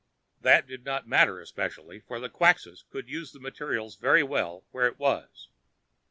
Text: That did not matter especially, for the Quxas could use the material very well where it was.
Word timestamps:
That 0.41 0.65
did 0.65 0.83
not 0.83 1.07
matter 1.07 1.39
especially, 1.39 1.99
for 1.99 2.19
the 2.19 2.27
Quxas 2.27 2.85
could 2.89 3.07
use 3.07 3.33
the 3.33 3.39
material 3.39 3.87
very 4.01 4.23
well 4.23 4.63
where 4.71 4.87
it 4.87 4.97
was. 4.97 5.49